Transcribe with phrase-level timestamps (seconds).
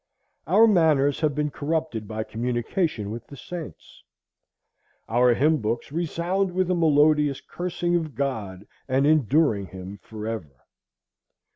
[0.47, 4.01] Our manners have been corrupted by communication with the saints.
[5.07, 10.65] Our hymn books resound with a melodious cursing of God and enduring him forever.